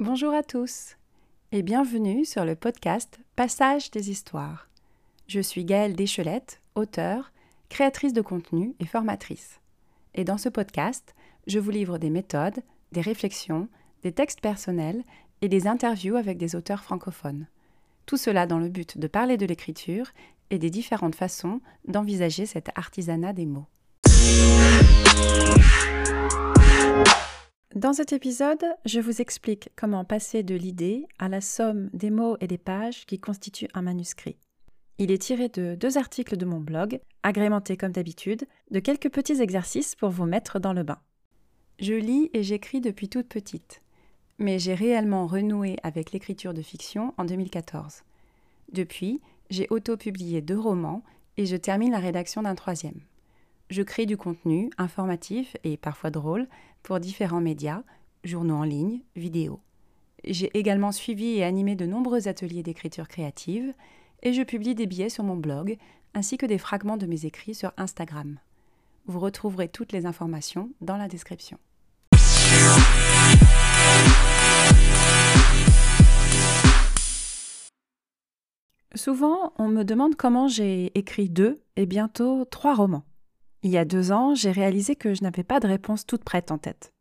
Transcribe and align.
Bonjour 0.00 0.34
à 0.34 0.42
tous 0.42 0.96
et 1.52 1.62
bienvenue 1.62 2.24
sur 2.24 2.44
le 2.44 2.56
podcast 2.56 3.20
Passage 3.36 3.92
des 3.92 4.10
histoires. 4.10 4.68
Je 5.28 5.40
suis 5.40 5.64
Gaëlle 5.64 5.94
Deschelette, 5.94 6.60
auteure, 6.74 7.30
créatrice 7.68 8.12
de 8.12 8.22
contenu 8.22 8.74
et 8.80 8.86
formatrice. 8.86 9.60
Et 10.14 10.24
dans 10.24 10.38
ce 10.38 10.48
podcast, 10.48 11.14
je 11.46 11.60
vous 11.60 11.70
livre 11.70 11.98
des 11.98 12.10
méthodes, 12.10 12.62
des 12.90 13.00
réflexions, 13.00 13.68
des 14.02 14.10
textes 14.10 14.40
personnels 14.40 15.04
et 15.40 15.48
des 15.48 15.68
interviews 15.68 16.16
avec 16.16 16.36
des 16.36 16.56
auteurs 16.56 16.82
francophones. 16.82 17.46
Tout 18.10 18.16
cela 18.16 18.44
dans 18.44 18.58
le 18.58 18.68
but 18.68 18.98
de 18.98 19.06
parler 19.06 19.36
de 19.36 19.46
l'écriture 19.46 20.10
et 20.50 20.58
des 20.58 20.68
différentes 20.68 21.14
façons 21.14 21.60
d'envisager 21.86 22.44
cet 22.44 22.76
artisanat 22.76 23.32
des 23.32 23.46
mots. 23.46 23.68
Dans 27.76 27.92
cet 27.92 28.12
épisode, 28.12 28.64
je 28.84 28.98
vous 28.98 29.20
explique 29.20 29.68
comment 29.76 30.04
passer 30.04 30.42
de 30.42 30.56
l'idée 30.56 31.06
à 31.20 31.28
la 31.28 31.40
somme 31.40 31.88
des 31.92 32.10
mots 32.10 32.36
et 32.40 32.48
des 32.48 32.58
pages 32.58 33.06
qui 33.06 33.20
constituent 33.20 33.70
un 33.74 33.82
manuscrit. 33.82 34.38
Il 34.98 35.12
est 35.12 35.22
tiré 35.22 35.48
de 35.48 35.76
deux 35.76 35.96
articles 35.96 36.36
de 36.36 36.44
mon 36.44 36.58
blog, 36.58 36.98
agrémentés 37.22 37.76
comme 37.76 37.92
d'habitude, 37.92 38.44
de 38.72 38.80
quelques 38.80 39.12
petits 39.12 39.40
exercices 39.40 39.94
pour 39.94 40.10
vous 40.10 40.26
mettre 40.26 40.58
dans 40.58 40.72
le 40.72 40.82
bain. 40.82 40.98
Je 41.78 41.94
lis 41.94 42.28
et 42.34 42.42
j'écris 42.42 42.80
depuis 42.80 43.08
toute 43.08 43.28
petite, 43.28 43.82
mais 44.40 44.58
j'ai 44.58 44.74
réellement 44.74 45.26
renoué 45.26 45.76
avec 45.82 46.12
l'écriture 46.12 46.54
de 46.54 46.62
fiction 46.62 47.14
en 47.18 47.24
2014. 47.24 48.02
Depuis, 48.72 49.20
j'ai 49.50 49.66
auto-publié 49.70 50.40
deux 50.40 50.58
romans 50.58 51.02
et 51.36 51.44
je 51.46 51.56
termine 51.56 51.92
la 51.92 51.98
rédaction 51.98 52.42
d'un 52.42 52.54
troisième. 52.54 53.00
Je 53.68 53.82
crée 53.82 54.06
du 54.06 54.16
contenu 54.16 54.70
informatif 54.78 55.56
et 55.62 55.76
parfois 55.76 56.10
drôle 56.10 56.48
pour 56.82 56.98
différents 56.98 57.40
médias, 57.40 57.82
journaux 58.24 58.56
en 58.56 58.64
ligne, 58.64 59.00
vidéos. 59.14 59.60
J'ai 60.24 60.50
également 60.58 60.92
suivi 60.92 61.36
et 61.36 61.44
animé 61.44 61.76
de 61.76 61.86
nombreux 61.86 62.26
ateliers 62.26 62.62
d'écriture 62.62 63.08
créative 63.08 63.72
et 64.22 64.32
je 64.32 64.42
publie 64.42 64.74
des 64.74 64.86
billets 64.86 65.08
sur 65.08 65.24
mon 65.24 65.36
blog 65.36 65.76
ainsi 66.14 66.38
que 66.38 66.46
des 66.46 66.58
fragments 66.58 66.96
de 66.96 67.06
mes 67.06 67.26
écrits 67.26 67.54
sur 67.54 67.72
Instagram. 67.76 68.38
Vous 69.06 69.20
retrouverez 69.20 69.68
toutes 69.68 69.92
les 69.92 70.06
informations 70.06 70.70
dans 70.80 70.96
la 70.96 71.08
description. 71.08 71.58
Souvent, 78.94 79.52
on 79.56 79.68
me 79.68 79.84
demande 79.84 80.16
comment 80.16 80.48
j'ai 80.48 80.96
écrit 80.98 81.28
deux 81.28 81.62
et 81.76 81.86
bientôt 81.86 82.44
trois 82.44 82.74
romans. 82.74 83.04
Il 83.62 83.70
y 83.70 83.78
a 83.78 83.84
deux 83.84 84.10
ans, 84.10 84.34
j'ai 84.34 84.50
réalisé 84.50 84.96
que 84.96 85.14
je 85.14 85.22
n'avais 85.22 85.44
pas 85.44 85.60
de 85.60 85.68
réponse 85.68 86.06
toute 86.06 86.24
prête 86.24 86.50
en 86.50 86.58
tête. 86.58 86.92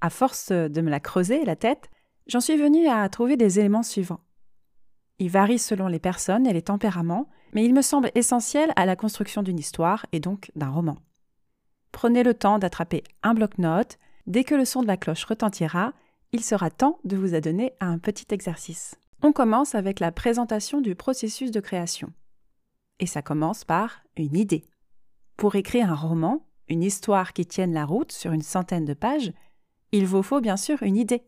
À 0.00 0.10
force 0.10 0.52
de 0.52 0.80
me 0.80 0.90
la 0.90 1.00
creuser, 1.00 1.44
la 1.44 1.56
tête, 1.56 1.90
j'en 2.26 2.40
suis 2.40 2.56
venue 2.56 2.86
à 2.86 3.08
trouver 3.08 3.36
des 3.36 3.58
éléments 3.58 3.82
suivants. 3.82 4.20
Ils 5.18 5.30
varient 5.30 5.58
selon 5.58 5.88
les 5.88 5.98
personnes 5.98 6.46
et 6.46 6.52
les 6.52 6.62
tempéraments, 6.62 7.28
mais 7.52 7.64
ils 7.64 7.74
me 7.74 7.82
semblent 7.82 8.12
essentiels 8.14 8.72
à 8.76 8.86
la 8.86 8.96
construction 8.96 9.42
d'une 9.42 9.58
histoire 9.58 10.06
et 10.12 10.20
donc 10.20 10.50
d'un 10.54 10.70
roman. 10.70 10.96
Prenez 11.92 12.22
le 12.22 12.34
temps 12.34 12.58
d'attraper 12.58 13.02
un 13.22 13.34
bloc-notes. 13.34 13.98
Dès 14.26 14.44
que 14.44 14.54
le 14.54 14.64
son 14.64 14.82
de 14.82 14.86
la 14.86 14.96
cloche 14.96 15.24
retentira, 15.24 15.92
il 16.32 16.44
sera 16.44 16.70
temps 16.70 17.00
de 17.04 17.16
vous 17.16 17.34
adonner 17.34 17.72
à 17.80 17.86
un 17.86 17.98
petit 17.98 18.26
exercice. 18.30 18.99
On 19.22 19.32
commence 19.32 19.74
avec 19.74 20.00
la 20.00 20.12
présentation 20.12 20.80
du 20.80 20.94
processus 20.94 21.50
de 21.50 21.60
création. 21.60 22.12
Et 23.00 23.06
ça 23.06 23.20
commence 23.20 23.64
par 23.64 24.02
une 24.16 24.36
idée. 24.36 24.64
Pour 25.36 25.56
écrire 25.56 25.90
un 25.90 25.94
roman, 25.94 26.46
une 26.68 26.82
histoire 26.82 27.34
qui 27.34 27.44
tienne 27.44 27.74
la 27.74 27.84
route 27.84 28.12
sur 28.12 28.32
une 28.32 28.42
centaine 28.42 28.86
de 28.86 28.94
pages, 28.94 29.32
il 29.92 30.06
vous 30.06 30.22
faut 30.22 30.40
bien 30.40 30.56
sûr 30.56 30.82
une 30.82 30.96
idée. 30.96 31.22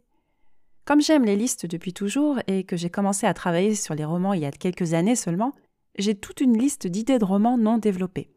Comme 0.84 1.02
j'aime 1.02 1.24
les 1.24 1.36
listes 1.36 1.66
depuis 1.66 1.92
toujours 1.92 2.38
et 2.46 2.64
que 2.64 2.76
j'ai 2.76 2.90
commencé 2.90 3.26
à 3.26 3.34
travailler 3.34 3.74
sur 3.74 3.94
les 3.94 4.04
romans 4.04 4.32
il 4.32 4.40
y 4.40 4.46
a 4.46 4.50
quelques 4.50 4.94
années 4.94 5.16
seulement, 5.16 5.54
j'ai 5.98 6.14
toute 6.14 6.40
une 6.40 6.56
liste 6.56 6.86
d'idées 6.86 7.18
de 7.18 7.24
romans 7.24 7.58
non 7.58 7.76
développées. 7.76 8.32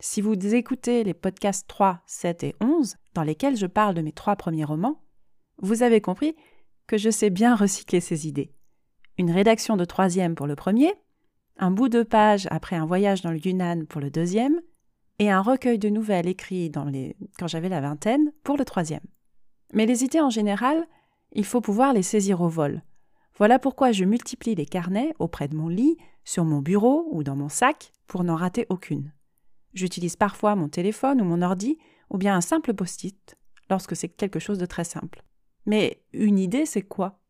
Si 0.00 0.20
vous 0.20 0.34
écoutez 0.54 1.02
les 1.02 1.14
podcasts 1.14 1.66
3, 1.66 2.00
7 2.06 2.44
et 2.44 2.54
11, 2.60 2.96
dans 3.14 3.22
lesquels 3.22 3.56
je 3.56 3.66
parle 3.66 3.94
de 3.94 4.02
mes 4.02 4.12
trois 4.12 4.36
premiers 4.36 4.64
romans, 4.64 5.00
vous 5.58 5.82
avez 5.82 6.00
compris 6.00 6.36
que 6.86 6.98
je 6.98 7.10
sais 7.10 7.30
bien 7.30 7.56
recycler 7.56 8.00
ces 8.00 8.28
idées. 8.28 8.52
Une 9.16 9.30
rédaction 9.30 9.76
de 9.76 9.84
troisième 9.84 10.34
pour 10.34 10.46
le 10.46 10.56
premier, 10.56 10.92
un 11.56 11.70
bout 11.70 11.88
de 11.88 12.02
page 12.02 12.48
après 12.50 12.76
un 12.76 12.86
voyage 12.86 13.22
dans 13.22 13.30
le 13.30 13.38
Yunnan 13.38 13.84
pour 13.86 14.00
le 14.00 14.10
deuxième, 14.10 14.60
et 15.20 15.30
un 15.30 15.40
recueil 15.40 15.78
de 15.78 15.88
nouvelles 15.88 16.26
écrits 16.26 16.70
dans 16.70 16.84
les... 16.84 17.16
quand 17.38 17.46
j'avais 17.46 17.68
la 17.68 17.80
vingtaine 17.80 18.32
pour 18.42 18.56
le 18.56 18.64
troisième. 18.64 19.04
Mais 19.72 19.86
les 19.86 20.02
idées 20.02 20.20
en 20.20 20.30
général, 20.30 20.86
il 21.32 21.44
faut 21.44 21.60
pouvoir 21.60 21.92
les 21.92 22.02
saisir 22.02 22.40
au 22.40 22.48
vol. 22.48 22.82
Voilà 23.36 23.58
pourquoi 23.58 23.92
je 23.92 24.04
multiplie 24.04 24.54
les 24.54 24.66
carnets 24.66 25.14
auprès 25.18 25.48
de 25.48 25.56
mon 25.56 25.68
lit, 25.68 25.96
sur 26.24 26.44
mon 26.44 26.60
bureau 26.60 27.08
ou 27.10 27.22
dans 27.22 27.36
mon 27.36 27.48
sac 27.48 27.92
pour 28.06 28.24
n'en 28.24 28.36
rater 28.36 28.66
aucune. 28.68 29.12
J'utilise 29.74 30.16
parfois 30.16 30.56
mon 30.56 30.68
téléphone 30.68 31.20
ou 31.20 31.24
mon 31.24 31.42
ordi 31.42 31.78
ou 32.10 32.18
bien 32.18 32.36
un 32.36 32.40
simple 32.40 32.74
post-it 32.74 33.36
lorsque 33.70 33.94
c'est 33.94 34.08
quelque 34.08 34.38
chose 34.38 34.58
de 34.58 34.66
très 34.66 34.84
simple. 34.84 35.22
Mais 35.66 36.02
une 36.12 36.38
idée, 36.38 36.66
c'est 36.66 36.82
quoi? 36.82 37.20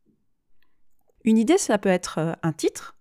Une 1.24 1.38
idée, 1.38 1.56
ça 1.56 1.78
peut 1.78 1.88
être 1.88 2.18
euh, 2.18 2.32
un 2.42 2.52
titre. 2.52 2.96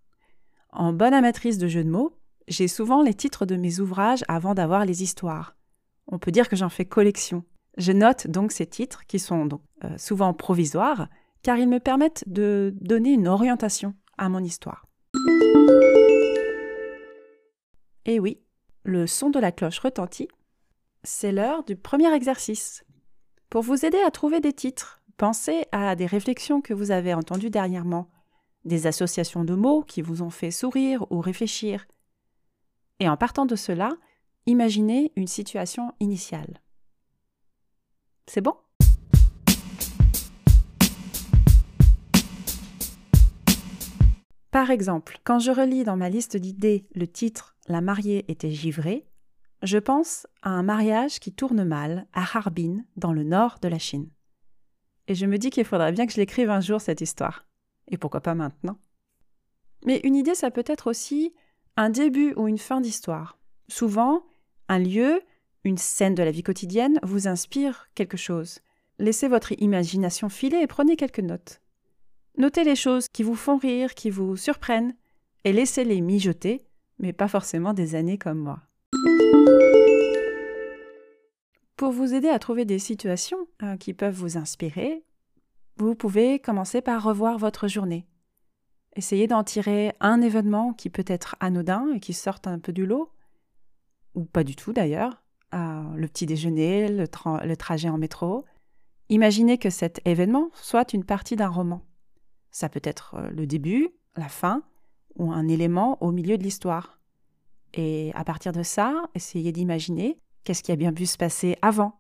En 0.72 0.94
bonne 0.94 1.14
amatrice 1.14 1.58
de 1.58 1.68
jeux 1.68 1.84
de 1.84 1.90
mots, 1.90 2.18
j'ai 2.48 2.70
souvent 2.70 3.02
les 3.02 3.14
titres 3.14 3.46
de 3.46 3.58
mes 3.58 3.80
ouvrages 3.80 4.24
avant 4.30 4.54
d'avoir 4.54 4.86
les 4.86 5.04
histoires. 5.04 5.56
On 6.08 6.20
peut 6.20 6.32
dire 6.32 6.48
que 6.48 6.56
j'en 6.56 6.70
fais 6.70 6.86
collection. 6.86 7.44
Je 7.78 7.92
note 7.92 8.28
donc 8.28 8.52
ces 8.54 8.66
titres, 8.66 9.06
qui 9.08 9.20
sont 9.20 9.50
euh, 9.84 9.98
souvent 9.98 10.34
provisoires, 10.34 11.10
car 11.42 11.58
ils 11.58 11.68
me 11.68 11.80
permettent 11.80 12.24
de 12.28 12.74
donner 12.80 13.12
une 13.12 13.28
orientation 13.28 13.94
à 14.18 14.30
mon 14.30 14.44
histoire. 14.44 14.86
Et 18.06 18.20
oui, 18.20 18.42
le 18.84 19.06
son 19.06 19.32
de 19.32 19.40
la 19.40 19.52
cloche 19.52 19.80
retentit. 19.80 20.30
C'est 21.04 21.34
l'heure 21.34 21.64
du 21.66 21.76
premier 21.76 22.14
exercice. 22.14 22.86
Pour 23.50 23.64
vous 23.64 23.86
aider 23.86 24.00
à 24.06 24.12
trouver 24.12 24.40
des 24.40 24.54
titres, 24.54 25.02
pensez 25.18 25.66
à 25.72 25.96
des 25.96 26.06
réflexions 26.06 26.62
que 26.62 26.74
vous 26.74 26.92
avez 26.92 27.14
entendues 27.14 27.50
dernièrement, 27.50 28.10
des 28.66 28.88
associations 28.88 29.44
de 29.44 29.56
mots 29.56 29.84
qui 29.84 30.02
vous 30.02 30.22
ont 30.22 30.30
fait 30.30 30.52
sourire 30.52 31.06
ou 31.12 31.20
réfléchir, 31.20 31.86
et 33.00 33.10
en 33.10 33.18
partant 33.18 33.46
de 33.46 33.56
cela, 33.56 33.92
imaginez 34.46 35.12
une 35.16 35.28
situation 35.28 35.94
initiale. 36.00 36.62
C'est 38.28 38.42
bon? 38.42 38.56
Par 44.52 44.70
exemple, 44.70 45.20
quand 45.24 45.40
je 45.40 45.52
relis 45.52 45.84
dans 45.84 45.98
ma 45.98 46.10
liste 46.10 46.38
d'idées 46.38 46.88
le 46.94 47.08
titre 47.08 47.56
La 47.68 47.82
mariée 47.82 48.24
était 48.32 48.52
givrée, 48.52 49.08
je 49.64 49.80
pense 49.80 50.28
à 50.44 50.52
un 50.52 50.64
mariage 50.64 51.20
qui 51.20 51.34
tourne 51.34 51.64
mal 51.64 52.06
à 52.14 52.22
Harbin, 52.22 52.84
dans 52.96 53.14
le 53.14 53.24
nord 53.24 53.58
de 53.62 53.68
la 53.68 53.80
Chine. 53.80 54.10
Et 55.08 55.16
je 55.16 55.26
me 55.26 55.38
dis 55.38 55.50
qu'il 55.50 55.66
faudrait 55.66 55.92
bien 55.92 56.06
que 56.06 56.14
je 56.14 56.18
l'écrive 56.18 56.50
un 56.50 56.62
jour 56.62 56.80
cette 56.80 57.02
histoire. 57.02 57.46
Et 57.92 57.98
pourquoi 57.98 58.22
pas 58.22 58.36
maintenant? 58.36 58.78
Mais 59.86 60.00
une 60.04 60.16
idée, 60.16 60.36
ça 60.36 60.52
peut 60.52 60.64
être 60.66 60.88
aussi 60.88 61.34
un 61.76 61.90
début 61.90 62.34
ou 62.36 62.48
une 62.48 62.58
fin 62.58 62.82
d'histoire. 62.82 63.38
Souvent, 63.68 64.24
un 64.70 64.80
lieu, 64.80 65.22
une 65.64 65.78
scène 65.78 66.16
de 66.16 66.24
la 66.24 66.32
vie 66.32 66.44
quotidienne 66.44 67.00
vous 67.04 67.28
inspire 67.28 67.88
quelque 67.96 68.18
chose. 68.18 68.60
Laissez 69.00 69.28
votre 69.28 69.54
imagination 69.60 70.30
filer 70.30 70.60
et 70.62 70.68
prenez 70.68 70.96
quelques 70.96 71.20
notes. 71.20 71.62
Notez 72.38 72.64
les 72.64 72.76
choses 72.76 73.08
qui 73.10 73.24
vous 73.24 73.36
font 73.36 73.58
rire, 73.58 73.94
qui 73.94 74.10
vous 74.10 74.36
surprennent, 74.38 74.96
et 75.44 75.54
laissez-les 75.54 76.02
mijoter, 76.02 76.66
mais 77.00 77.14
pas 77.14 77.28
forcément 77.28 77.74
des 77.74 77.96
années 77.96 78.18
comme 78.18 78.40
moi. 78.40 78.60
Pour 81.76 81.92
vous 81.92 82.14
aider 82.14 82.30
à 82.30 82.40
trouver 82.40 82.66
des 82.66 82.80
situations 82.80 83.48
euh, 83.62 83.78
qui 83.78 83.94
peuvent 83.94 84.16
vous 84.16 84.38
inspirer, 84.38 85.04
vous 85.78 85.96
pouvez 85.96 86.40
commencer 86.40 86.82
par 86.82 87.04
revoir 87.04 87.38
votre 87.38 87.68
journée. 87.68 88.08
Essayez 88.96 89.28
d'en 89.28 89.44
tirer 89.44 89.96
un 90.00 90.22
événement 90.22 90.74
qui 90.74 90.90
peut 90.90 91.06
être 91.08 91.36
anodin 91.40 91.92
et 91.94 92.00
qui 92.00 92.14
sorte 92.14 92.48
un 92.48 92.60
peu 92.60 92.72
du 92.72 92.86
lot, 92.86 93.12
ou 94.14 94.26
pas 94.26 94.44
du 94.44 94.56
tout 94.56 94.72
d'ailleurs, 94.72 95.24
le 95.52 96.08
petit 96.08 96.26
déjeuner, 96.26 96.88
le, 96.88 97.56
trajet 97.56 97.90
en 97.90 97.98
métro. 97.98 98.46
Imaginez 99.10 99.58
que 99.58 99.70
cet 99.70 100.02
événement 100.06 100.50
soit 100.54 100.94
une 100.94 101.04
partie 101.04 101.36
d'un 101.36 101.50
roman. 101.50 101.82
Ça 102.52 102.70
peut 102.70 102.82
être 102.84 103.16
euh, 103.16 103.30
le 103.30 103.46
début, 103.46 103.90
la 104.16 104.30
fin, 104.30 104.64
ou 105.16 105.32
un 105.32 105.48
élément 105.48 106.02
au 106.02 106.12
milieu 106.12 106.38
de 106.38 106.44
l'histoire. 106.44 107.00
Et 107.74 108.12
à 108.16 108.24
partir 108.24 108.52
de 108.52 108.64
ça, 108.64 109.04
essayez 109.16 109.52
d'imaginer 109.52 110.20
qu'est-ce 110.44 110.64
qui 110.64 110.72
a 110.72 110.76
bien 110.76 110.94
pu 110.94 111.06
se 111.06 111.18
passer 111.18 111.58
avant 111.62 112.00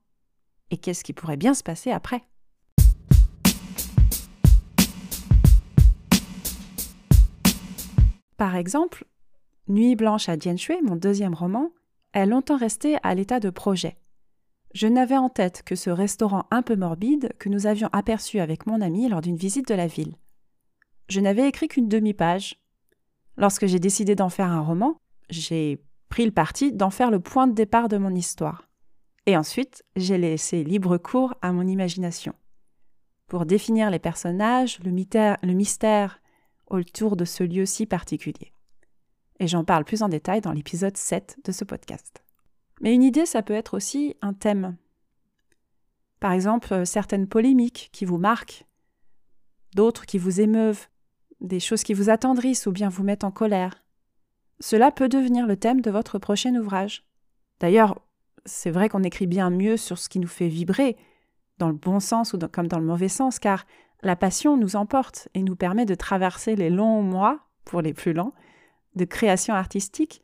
et 0.69 0.77
qu'est-ce 0.77 1.03
qui 1.03 1.13
pourrait 1.13 1.37
bien 1.37 1.53
se 1.53 1.63
passer 1.63 1.91
après. 1.91 2.23
Par 8.43 8.57
exemple, 8.57 9.05
Nuit 9.69 9.95
blanche 9.95 10.27
à 10.27 10.35
Shui, 10.57 10.75
mon 10.83 10.97
deuxième 10.97 11.33
roman, 11.33 11.71
est 12.11 12.25
longtemps 12.25 12.57
resté 12.57 12.97
à 13.01 13.15
l'état 13.15 13.39
de 13.39 13.49
projet. 13.49 13.95
Je 14.73 14.85
n'avais 14.87 15.15
en 15.15 15.29
tête 15.29 15.63
que 15.63 15.75
ce 15.75 15.89
restaurant 15.89 16.45
un 16.51 16.61
peu 16.61 16.75
morbide 16.75 17.31
que 17.39 17.47
nous 17.47 17.67
avions 17.67 17.87
aperçu 17.93 18.41
avec 18.41 18.67
mon 18.67 18.81
ami 18.81 19.07
lors 19.07 19.21
d'une 19.21 19.37
visite 19.37 19.69
de 19.69 19.75
la 19.75 19.87
ville. 19.87 20.17
Je 21.07 21.21
n'avais 21.21 21.47
écrit 21.47 21.69
qu'une 21.69 21.87
demi-page. 21.87 22.61
Lorsque 23.37 23.65
j'ai 23.65 23.79
décidé 23.79 24.13
d'en 24.13 24.27
faire 24.27 24.51
un 24.51 24.59
roman, 24.59 24.97
j'ai 25.29 25.81
pris 26.09 26.25
le 26.25 26.31
parti 26.31 26.73
d'en 26.73 26.89
faire 26.89 27.11
le 27.11 27.21
point 27.21 27.47
de 27.47 27.53
départ 27.53 27.87
de 27.87 27.95
mon 27.95 28.13
histoire. 28.13 28.67
Et 29.25 29.37
ensuite, 29.37 29.85
j'ai 29.95 30.17
laissé 30.17 30.65
libre 30.65 30.97
cours 30.97 31.33
à 31.41 31.53
mon 31.53 31.65
imagination. 31.65 32.33
Pour 33.29 33.45
définir 33.45 33.89
les 33.89 33.99
personnages, 33.99 34.79
le 34.83 34.91
mystère 34.91 36.19
autour 36.67 37.15
de 37.15 37.25
ce 37.25 37.43
lieu 37.43 37.65
si 37.65 37.85
particulier 37.85 38.53
et 39.39 39.47
j'en 39.47 39.63
parle 39.63 39.85
plus 39.85 40.01
en 40.01 40.09
détail 40.09 40.41
dans 40.41 40.51
l'épisode 40.51 40.97
7 40.97 41.39
de 41.43 41.51
ce 41.51 41.63
podcast. 41.63 42.23
Mais 42.81 42.93
une 42.93 43.03
idée, 43.03 43.25
ça 43.25 43.41
peut 43.41 43.53
être 43.53 43.75
aussi 43.75 44.15
un 44.21 44.33
thème. 44.33 44.77
Par 46.19 46.31
exemple, 46.31 46.73
euh, 46.73 46.85
certaines 46.85 47.27
polémiques 47.27 47.89
qui 47.91 48.05
vous 48.05 48.17
marquent, 48.17 48.65
d'autres 49.75 50.05
qui 50.05 50.17
vous 50.17 50.41
émeuvent, 50.41 50.87
des 51.41 51.59
choses 51.59 51.83
qui 51.83 51.93
vous 51.93 52.09
attendrissent 52.09 52.67
ou 52.67 52.71
bien 52.71 52.89
vous 52.89 53.03
mettent 53.03 53.25
en 53.25 53.31
colère. 53.31 53.83
Cela 54.59 54.91
peut 54.91 55.09
devenir 55.09 55.45
le 55.45 55.57
thème 55.57 55.81
de 55.81 55.91
votre 55.91 56.19
prochain 56.19 56.55
ouvrage. 56.55 57.03
D'ailleurs, 57.59 57.99
c'est 58.45 58.71
vrai 58.71 58.87
qu'on 58.87 59.03
écrit 59.03 59.27
bien 59.27 59.49
mieux 59.49 59.77
sur 59.77 59.97
ce 59.97 60.09
qui 60.09 60.19
nous 60.19 60.27
fait 60.27 60.47
vibrer, 60.47 60.95
dans 61.57 61.67
le 61.67 61.73
bon 61.73 61.99
sens 61.99 62.33
ou 62.33 62.39
comme 62.39 62.67
dans 62.67 62.79
le 62.79 62.85
mauvais 62.85 63.09
sens, 63.09 63.39
car 63.39 63.65
la 64.03 64.15
passion 64.15 64.57
nous 64.57 64.75
emporte 64.75 65.29
et 65.33 65.41
nous 65.41 65.55
permet 65.55 65.85
de 65.85 65.95
traverser 65.95 66.55
les 66.55 66.69
longs 66.69 67.01
mois, 67.01 67.39
pour 67.65 67.81
les 67.81 67.93
plus 67.93 68.13
lents, 68.13 68.33
de 68.95 69.05
création 69.05 69.53
artistique 69.53 70.21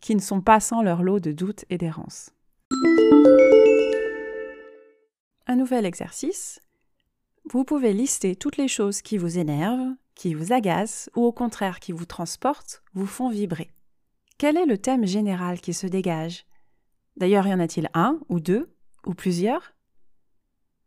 qui 0.00 0.14
ne 0.14 0.20
sont 0.20 0.40
pas 0.40 0.60
sans 0.60 0.82
leur 0.82 1.02
lot 1.02 1.20
de 1.20 1.32
doutes 1.32 1.64
et 1.70 1.78
d'errance. 1.78 2.30
Un 5.46 5.56
nouvel 5.56 5.84
exercice. 5.84 6.60
Vous 7.50 7.64
pouvez 7.64 7.92
lister 7.92 8.36
toutes 8.36 8.56
les 8.56 8.68
choses 8.68 9.02
qui 9.02 9.18
vous 9.18 9.38
énervent, 9.38 9.94
qui 10.14 10.34
vous 10.34 10.52
agacent 10.52 11.10
ou 11.14 11.24
au 11.24 11.32
contraire 11.32 11.80
qui 11.80 11.92
vous 11.92 12.04
transportent, 12.06 12.82
vous 12.94 13.06
font 13.06 13.28
vibrer. 13.28 13.70
Quel 14.38 14.56
est 14.56 14.66
le 14.66 14.78
thème 14.78 15.06
général 15.06 15.60
qui 15.60 15.74
se 15.74 15.86
dégage? 15.86 16.46
D'ailleurs, 17.16 17.46
y 17.46 17.52
en 17.52 17.60
a-t-il 17.60 17.88
un 17.94 18.18
ou 18.28 18.40
deux 18.40 18.72
ou 19.06 19.14
plusieurs? 19.14 19.74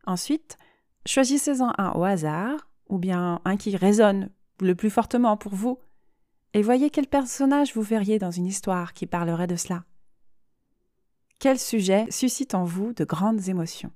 Ensuite, 0.06 0.58
choisissez-en 1.06 1.74
un 1.78 1.92
au 1.94 2.04
hasard 2.04 2.70
ou 2.90 2.98
bien 2.98 3.42
un 3.46 3.58
qui 3.58 3.76
résonne 3.76 4.30
le 4.60 4.76
plus 4.76 4.90
fortement 4.90 5.38
pour 5.38 5.56
vous 5.56 5.80
et 6.54 6.62
voyez 6.62 6.90
quel 6.90 7.08
personnage 7.08 7.74
vous 7.74 7.82
verriez 7.82 8.20
dans 8.20 8.32
une 8.32 8.46
histoire 8.46 8.94
qui 8.94 9.08
parlerait 9.08 9.48
de 9.48 9.56
cela. 9.56 9.84
Quel 11.40 11.58
sujet 11.58 12.06
suscite 12.12 12.54
en 12.54 12.66
vous 12.66 12.94
de 12.94 13.04
grandes 13.04 13.48
émotions? 13.48 13.92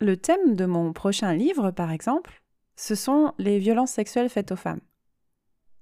Le 0.00 0.16
thème 0.16 0.56
de 0.56 0.64
mon 0.64 0.92
prochain 0.92 1.32
livre, 1.32 1.70
par 1.70 1.92
exemple, 1.92 2.42
ce 2.74 2.96
sont 2.96 3.34
les 3.38 3.60
violences 3.60 3.92
sexuelles 3.92 4.30
faites 4.30 4.50
aux 4.50 4.56
femmes. 4.56 4.80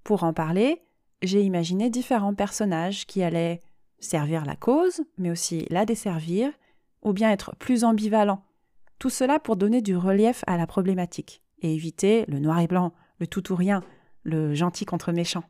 Pour 0.04 0.24
en 0.24 0.34
parler, 0.34 0.82
j'ai 1.22 1.40
imaginé 1.40 1.88
différents 1.88 2.34
personnages 2.34 3.06
qui 3.06 3.22
allaient 3.22 3.60
servir 4.00 4.44
la 4.44 4.56
cause, 4.56 5.02
mais 5.18 5.30
aussi 5.30 5.66
la 5.70 5.84
desservir, 5.84 6.52
ou 7.02 7.12
bien 7.12 7.30
être 7.30 7.54
plus 7.56 7.84
ambivalents 7.84 8.44
tout 9.00 9.10
cela 9.10 9.40
pour 9.40 9.56
donner 9.56 9.80
du 9.80 9.96
relief 9.96 10.44
à 10.46 10.58
la 10.58 10.66
problématique 10.66 11.42
et 11.62 11.74
éviter 11.74 12.26
le 12.28 12.38
noir 12.38 12.60
et 12.60 12.66
blanc, 12.68 12.92
le 13.18 13.26
tout 13.26 13.50
ou 13.50 13.56
rien, 13.56 13.82
le 14.22 14.54
gentil 14.54 14.84
contre 14.84 15.10
méchant. 15.10 15.42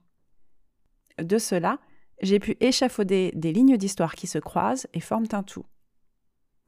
De 1.21 1.37
cela, 1.37 1.81
j'ai 2.23 2.39
pu 2.39 2.57
échafauder 2.61 3.33
des 3.35 3.53
lignes 3.53 3.77
d'histoire 3.77 4.15
qui 4.15 4.29
se 4.29 4.39
croisent 4.39 4.87
et 4.95 5.01
forment 5.01 5.27
un 5.33 5.43
tout. 5.43 5.67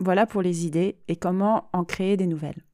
Voilà 0.00 0.26
pour 0.26 0.42
les 0.42 0.66
idées 0.66 0.98
et 1.06 1.14
comment 1.14 1.70
en 1.72 1.84
créer 1.84 2.16
des 2.16 2.26
nouvelles. 2.26 2.64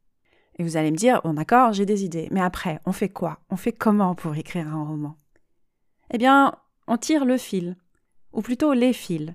Et 0.58 0.62
vous 0.62 0.78
allez 0.78 0.90
me 0.90 0.96
dire, 0.96 1.20
bon 1.22 1.34
d'accord, 1.34 1.74
j'ai 1.74 1.84
des 1.84 2.02
idées, 2.02 2.28
mais 2.30 2.40
après, 2.40 2.80
on 2.86 2.92
fait 2.92 3.10
quoi? 3.10 3.40
On 3.50 3.56
fait 3.56 3.72
comment 3.72 4.14
pour 4.14 4.34
écrire 4.36 4.68
un 4.68 4.84
roman? 4.84 5.18
Eh 6.10 6.16
bien, 6.16 6.54
on 6.86 6.96
tire 6.96 7.26
le 7.26 7.36
fil, 7.36 7.76
ou 8.32 8.42
plutôt 8.42 8.72
les 8.72 8.92
fils. 8.92 9.34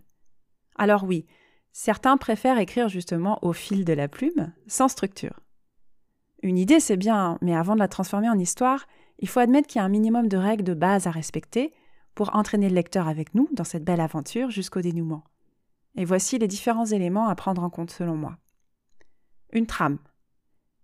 Alors 0.76 1.04
oui, 1.04 1.26
Certains 1.74 2.18
préfèrent 2.18 2.60
écrire 2.60 2.88
justement 2.88 3.40
au 3.42 3.52
fil 3.52 3.84
de 3.84 3.94
la 3.94 4.08
plume, 4.08 4.54
sans 4.68 4.88
structure. 4.88 5.40
Une 6.44 6.60
idée, 6.60 6.80
c'est 6.80 6.98
bien, 6.98 7.40
mais 7.42 7.56
avant 7.56 7.74
de 7.74 7.80
la 7.80 7.88
transformer 7.88 8.30
en 8.30 8.38
histoire, 8.38 8.86
il 9.18 9.28
faut 9.28 9.40
admettre 9.40 9.68
qu'il 9.68 9.80
y 9.80 9.82
a 9.82 9.86
un 9.86 9.90
minimum 9.90 10.28
de 10.28 10.38
règles 10.38 10.64
de 10.64 10.76
base 10.76 11.08
à 11.08 11.12
respecter 11.12 11.74
pour 12.14 12.36
entraîner 12.36 12.70
le 12.70 12.76
lecteur 12.76 13.08
avec 13.08 13.34
nous 13.34 13.50
dans 13.54 13.64
cette 13.64 13.84
belle 13.84 14.02
aventure 14.02 14.52
jusqu'au 14.52 14.82
dénouement. 14.82 15.24
Et 15.96 16.06
voici 16.06 16.38
les 16.38 16.48
différents 16.48 16.86
éléments 16.86 17.28
à 17.28 17.34
prendre 17.34 17.64
en 17.64 17.72
compte 17.72 17.92
selon 17.92 18.16
moi. 18.16 18.38
Une 19.52 19.66
trame. 19.66 19.98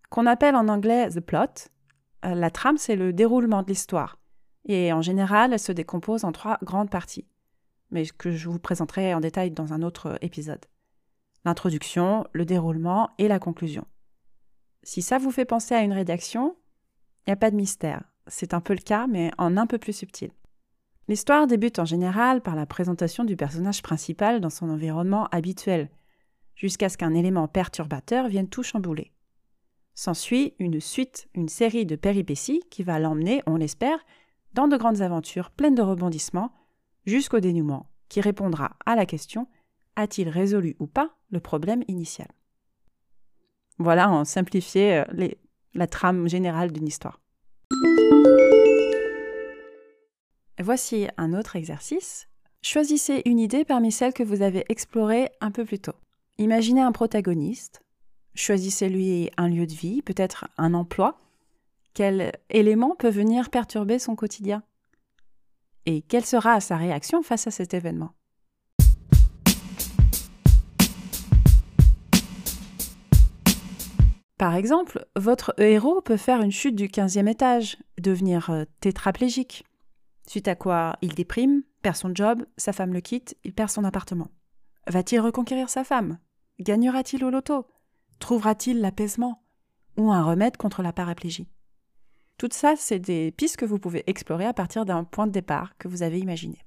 Qu'on 0.09 0.25
appelle 0.25 0.55
en 0.55 0.69
anglais 0.69 1.09
the 1.09 1.19
plot. 1.19 1.69
Euh, 2.25 2.33
la 2.33 2.49
trame, 2.49 2.77
c'est 2.77 2.95
le 2.95 3.13
déroulement 3.13 3.61
de 3.61 3.67
l'histoire. 3.67 4.17
Et 4.65 4.91
en 4.91 5.03
général, 5.03 5.53
elle 5.53 5.59
se 5.59 5.71
décompose 5.71 6.23
en 6.23 6.31
trois 6.31 6.57
grandes 6.63 6.89
parties, 6.89 7.27
mais 7.91 8.05
que 8.05 8.31
je 8.31 8.49
vous 8.49 8.59
présenterai 8.59 9.13
en 9.13 9.19
détail 9.19 9.51
dans 9.51 9.73
un 9.73 9.81
autre 9.81 10.17
épisode 10.21 10.65
l'introduction, 11.45 12.25
le 12.33 12.45
déroulement 12.45 13.11
et 13.17 13.27
la 13.27 13.39
conclusion. 13.39 13.85
Si 14.83 15.01
ça 15.01 15.17
vous 15.17 15.31
fait 15.31 15.45
penser 15.45 15.75
à 15.75 15.81
une 15.81 15.93
rédaction, 15.93 16.55
il 17.25 17.29
n'y 17.29 17.33
a 17.33 17.37
pas 17.37 17.51
de 17.51 17.55
mystère. 17.55 18.03
C'est 18.27 18.53
un 18.53 18.61
peu 18.61 18.73
le 18.73 18.81
cas, 18.81 19.07
mais 19.07 19.31
en 19.37 19.57
un 19.57 19.67
peu 19.67 19.77
plus 19.77 19.93
subtil. 19.93 20.31
L'histoire 21.07 21.47
débute 21.47 21.79
en 21.79 21.85
général 21.85 22.41
par 22.41 22.55
la 22.55 22.65
présentation 22.65 23.23
du 23.23 23.35
personnage 23.35 23.81
principal 23.81 24.41
dans 24.41 24.49
son 24.49 24.69
environnement 24.69 25.27
habituel, 25.31 25.89
jusqu'à 26.55 26.89
ce 26.89 26.97
qu'un 26.97 27.13
élément 27.13 27.47
perturbateur 27.47 28.27
vienne 28.27 28.49
tout 28.49 28.63
chambouler. 28.63 29.11
S'ensuit 29.95 30.53
une 30.59 30.79
suite, 30.79 31.27
une 31.33 31.49
série 31.49 31.85
de 31.85 31.95
péripéties 31.95 32.61
qui 32.69 32.83
va 32.83 32.99
l'emmener, 32.99 33.41
on 33.47 33.55
l'espère, 33.55 33.99
dans 34.53 34.67
de 34.67 34.77
grandes 34.77 35.01
aventures 35.01 35.51
pleines 35.51 35.75
de 35.75 35.81
rebondissements, 35.81 36.53
jusqu'au 37.05 37.39
dénouement, 37.39 37.87
qui 38.09 38.21
répondra 38.21 38.77
à 38.85 38.95
la 38.95 39.05
question 39.05 39.47
a-t-il 39.95 40.29
résolu 40.29 40.75
ou 40.79 40.87
pas 40.87 41.15
le 41.29 41.39
problème 41.39 41.83
initial? 41.87 42.27
Voilà 43.77 44.09
en 44.09 44.25
simplifié 44.25 44.99
euh, 44.99 45.27
la 45.73 45.87
trame 45.87 46.27
générale 46.27 46.71
d'une 46.71 46.87
histoire. 46.87 47.19
Voici 50.61 51.07
un 51.17 51.33
autre 51.33 51.55
exercice. 51.55 52.27
Choisissez 52.61 53.21
une 53.25 53.39
idée 53.39 53.63
parmi 53.63 53.91
celles 53.91 54.13
que 54.13 54.23
vous 54.23 54.41
avez 54.41 54.65
explorées 54.67 55.29
un 55.39 55.51
peu 55.51 55.63
plus 55.63 55.79
tôt. 55.79 55.95
Imaginez 56.37 56.81
un 56.81 56.91
protagoniste. 56.91 57.81
Choisissez-lui 58.35 59.29
un 59.37 59.47
lieu 59.47 59.65
de 59.65 59.73
vie, 59.73 60.01
peut-être 60.01 60.47
un 60.57 60.73
emploi. 60.73 61.19
Quel 61.93 62.33
élément 62.49 62.95
peut 62.95 63.09
venir 63.09 63.49
perturber 63.49 63.99
son 63.99 64.15
quotidien? 64.15 64.63
Et 65.91 66.03
quelle 66.03 66.23
sera 66.23 66.59
sa 66.59 66.77
réaction 66.77 67.23
face 67.23 67.47
à 67.47 67.51
cet 67.51 67.73
événement? 67.73 68.11
Par 74.37 74.53
exemple, 74.53 75.07
votre 75.15 75.55
héros 75.57 76.01
peut 76.01 76.15
faire 76.15 76.43
une 76.43 76.51
chute 76.51 76.75
du 76.75 76.89
15e 76.89 77.27
étage, 77.27 77.77
devenir 77.99 78.51
euh, 78.51 78.65
tétraplégique, 78.81 79.65
suite 80.27 80.47
à 80.47 80.53
quoi 80.53 80.95
il 81.01 81.15
déprime, 81.15 81.63
perd 81.81 81.95
son 81.95 82.13
job, 82.13 82.45
sa 82.55 82.71
femme 82.71 82.93
le 82.93 83.01
quitte, 83.01 83.35
il 83.43 83.55
perd 83.55 83.71
son 83.71 83.83
appartement. 83.83 84.29
Va-t-il 84.85 85.19
reconquérir 85.19 85.71
sa 85.71 85.83
femme? 85.83 86.19
Gagnera-t-il 86.59 87.25
au 87.25 87.31
loto? 87.31 87.65
Trouvera-t-il 88.19 88.79
l'apaisement? 88.79 89.41
Ou 89.97 90.11
un 90.11 90.21
remède 90.21 90.55
contre 90.55 90.83
la 90.83 90.93
paraplégie? 90.93 91.47
Tout 92.39 92.47
ça, 92.53 92.75
c'est 92.77 92.99
des 92.99 93.31
pistes 93.31 93.57
que 93.57 93.65
vous 93.65 93.79
pouvez 93.79 94.05
explorer 94.07 94.45
à 94.45 94.53
partir 94.53 94.85
d'un 94.85 95.03
point 95.03 95.27
de 95.27 95.31
départ 95.33 95.77
que 95.77 95.89
vous 95.89 96.03
avez 96.03 96.19
imaginé. 96.19 96.63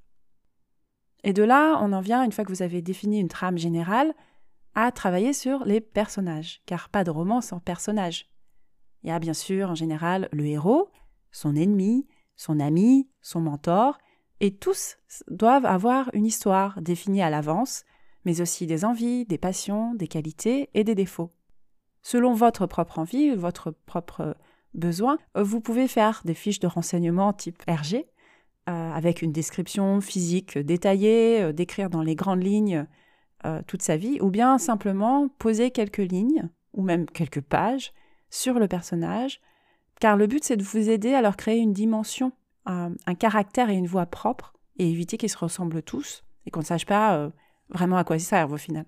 Et 1.23 1.33
de 1.33 1.41
là, 1.41 1.79
on 1.81 1.93
en 1.93 1.99
vient, 1.99 2.23
une 2.23 2.31
fois 2.31 2.45
que 2.45 2.51
vous 2.51 2.61
avez 2.61 2.83
défini 2.83 3.19
une 3.19 3.27
trame 3.27 3.57
générale, 3.57 4.13
à 4.75 4.91
travailler 4.91 5.33
sur 5.33 5.65
les 5.65 5.81
personnages, 5.81 6.61
car 6.67 6.89
pas 6.89 7.03
de 7.03 7.09
roman 7.09 7.41
sans 7.41 7.59
personnage. 7.59 8.29
Il 9.01 9.09
y 9.09 9.11
a 9.11 9.17
bien 9.17 9.33
sûr 9.33 9.71
en 9.71 9.75
général 9.75 10.29
le 10.31 10.45
héros, 10.45 10.91
son 11.31 11.55
ennemi, 11.55 12.07
son 12.35 12.59
ami, 12.59 13.09
son 13.23 13.41
mentor, 13.41 13.97
et 14.41 14.55
tous 14.55 14.97
doivent 15.27 15.65
avoir 15.65 16.11
une 16.13 16.27
histoire 16.27 16.83
définie 16.83 17.23
à 17.23 17.31
l'avance, 17.31 17.83
mais 18.25 18.41
aussi 18.41 18.67
des 18.67 18.85
envies, 18.85 19.25
des 19.25 19.39
passions, 19.39 19.95
des 19.95 20.07
qualités 20.07 20.69
et 20.75 20.83
des 20.83 20.93
défauts. 20.93 21.33
Selon 22.03 22.35
votre 22.35 22.67
propre 22.67 22.99
envie, 22.99 23.33
votre 23.33 23.71
propre 23.71 24.37
besoin, 24.73 25.17
vous 25.35 25.61
pouvez 25.61 25.87
faire 25.87 26.21
des 26.25 26.33
fiches 26.33 26.59
de 26.59 26.67
renseignement 26.67 27.33
type 27.33 27.61
RG, 27.67 28.05
euh, 28.69 28.91
avec 28.91 29.21
une 29.21 29.31
description 29.31 29.99
physique 30.01 30.57
détaillée, 30.57 31.41
euh, 31.41 31.51
décrire 31.51 31.89
dans 31.89 32.01
les 32.01 32.15
grandes 32.15 32.43
lignes 32.43 32.87
euh, 33.45 33.61
toute 33.67 33.81
sa 33.81 33.97
vie, 33.97 34.19
ou 34.21 34.29
bien 34.29 34.57
simplement 34.57 35.27
poser 35.27 35.71
quelques 35.71 35.97
lignes, 35.97 36.49
ou 36.73 36.81
même 36.81 37.05
quelques 37.05 37.41
pages, 37.41 37.93
sur 38.29 38.57
le 38.57 38.67
personnage, 38.67 39.41
Car 39.99 40.17
le 40.17 40.27
but, 40.27 40.43
c'est 40.43 40.57
de 40.57 40.63
vous 40.63 40.89
aider 40.89 41.13
à 41.13 41.21
leur 41.21 41.37
créer 41.37 41.59
une 41.59 41.71
dimension, 41.71 42.31
un, 42.65 42.93
caractère 43.17 43.69
et 43.69 43.75
une 43.75 43.87
voix 43.87 44.05
propre, 44.05 44.53
et 44.77 44.89
éviter 44.89 45.17
qu'ils 45.17 45.29
se 45.29 45.37
ressemblent 45.37 45.83
tous, 45.83 46.23
et 46.45 46.51
qu'on 46.51 46.61
ne 46.61 46.65
sache 46.65 46.85
pas 46.85 47.15
euh, 47.15 47.29
vraiment 47.69 47.97
à 47.97 48.03
quoi 48.03 48.17
ils 48.17 48.21
servent 48.21 48.53
au 48.53 48.57
final. 48.57 48.85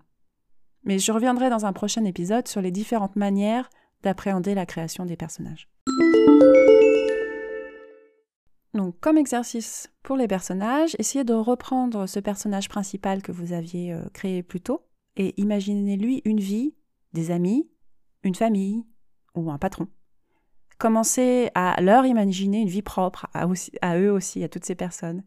Mais 0.83 0.99
je 0.99 1.11
reviendrai 1.11 1.49
dans 1.49 1.65
un 1.65 1.73
prochain 1.73 2.03
épisode 2.05 2.47
sur 2.47 2.61
les 2.61 2.71
différentes 2.71 3.15
manières 3.15 3.69
d'appréhender 4.05 4.55
la 4.55 4.65
création 4.65 5.05
des 5.05 5.17
personnages. 5.17 5.67
Donc, 8.73 8.99
comme 8.99 9.17
exercice 9.17 9.89
pour 10.03 10.17
les 10.17 10.27
personnages, 10.27 10.95
essayez 10.99 11.23
de 11.23 11.33
reprendre 11.33 12.07
ce 12.07 12.19
personnage 12.19 12.69
principal 12.69 13.21
que 13.21 13.31
vous 13.31 13.53
aviez 13.53 13.93
euh, 13.93 14.03
créé 14.13 14.43
plus 14.43 14.61
tôt 14.61 14.85
et 15.15 15.33
imaginez-lui 15.41 16.21
une 16.25 16.39
vie, 16.39 16.75
des 17.13 17.31
amis, 17.31 17.69
une 18.23 18.35
famille 18.35 18.85
ou 19.33 19.49
un 19.49 19.57
patron. 19.57 19.87
Commencez 20.77 21.49
à 21.55 21.81
leur 21.81 22.05
imaginer 22.05 22.59
une 22.59 22.69
vie 22.69 22.81
propre, 22.81 23.27
à, 23.33 23.47
à 23.81 23.97
eux 23.97 24.11
aussi, 24.11 24.43
à 24.43 24.49
toutes 24.49 24.65
ces 24.65 24.75
personnes. 24.75 25.23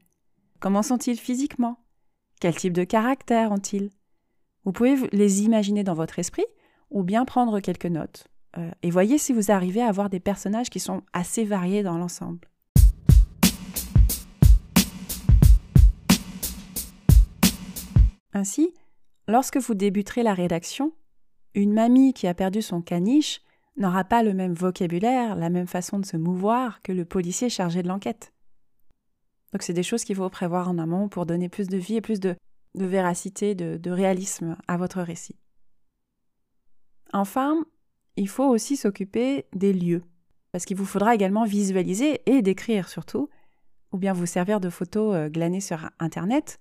Comment 0.61 0.83
sont-ils 0.83 1.19
physiquement? 1.19 1.79
Quel 2.41 2.55
type 2.55 2.75
de 2.75 2.85
caractère 2.85 3.51
ont-ils? 3.51 3.91
Vous 4.65 4.73
pouvez 4.73 4.97
les 5.13 5.43
imaginer 5.43 5.85
dans 5.85 5.95
votre 5.95 6.19
esprit 6.19 6.45
ou 6.91 7.03
bien 7.03 7.25
prendre 7.25 7.61
quelques 7.61 7.87
notes. 7.87 8.29
Euh, 8.59 8.71
et 8.83 8.91
voyez 8.91 9.19
si 9.19 9.33
vous 9.33 9.50
arrivez 9.50 9.83
à 9.83 9.88
avoir 9.88 10.11
des 10.11 10.21
personnages 10.21 10.71
qui 10.71 10.81
sont 10.81 11.03
assez 11.12 11.45
variés 11.45 11.83
dans 11.83 11.99
l'ensemble. 11.99 12.49
Ainsi, 18.33 18.75
lorsque 19.27 19.59
vous 19.59 19.75
débuterez 19.75 20.23
la 20.23 20.35
rédaction, 20.35 20.93
une 21.55 21.73
mamie 21.73 22.12
qui 22.12 22.27
a 22.27 22.35
perdu 22.35 22.62
son 22.62 22.83
caniche 22.83 23.41
n'aura 23.77 24.05
pas 24.05 24.23
le 24.23 24.35
même 24.35 24.55
vocabulaire, 24.55 25.37
la 25.37 25.50
même 25.50 25.67
façon 25.67 25.99
de 25.99 26.07
se 26.07 26.17
mouvoir 26.17 26.83
que 26.83 26.93
le 26.93 27.05
policier 27.05 27.49
chargé 27.49 27.83
de 27.83 27.88
l'enquête. 27.88 28.33
Donc 29.53 29.62
c'est 29.62 29.73
des 29.73 29.83
choses 29.83 30.05
qu'il 30.05 30.17
faut 30.17 30.29
prévoir 30.29 30.69
en 30.69 30.79
amont 30.79 31.09
pour 31.09 31.27
donner 31.27 31.49
plus 31.49 31.69
de 31.69 31.79
vie 31.79 31.97
et 31.97 32.00
plus 32.00 32.21
de, 32.21 32.37
véracité, 32.75 33.55
de 33.55 33.91
réalisme 33.91 34.57
à 34.69 34.77
votre 34.77 35.00
récit. 35.00 35.37
Enfin, 37.12 37.65
il 38.19 38.29
faut 38.29 38.49
aussi 38.49 38.77
s'occuper 38.77 39.47
des 39.55 39.73
lieux, 39.73 40.03
parce 40.51 40.65
qu'il 40.65 40.77
vous 40.77 40.85
faudra 40.85 41.15
également 41.15 41.45
visualiser 41.45 42.21
et 42.27 42.43
décrire 42.43 42.89
surtout, 42.89 43.31
ou 43.93 43.99
bien 43.99 44.13
vous 44.13 44.27
servir 44.27 44.61
de 44.61 44.71
photos 44.71 45.15
euh, 45.15 45.29
glanées 45.29 45.61
sur 45.61 45.89
Internet 45.99 46.59